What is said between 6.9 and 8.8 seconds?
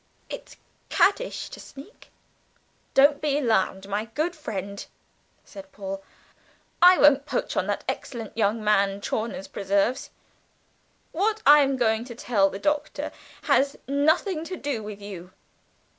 won't poach on that excellent young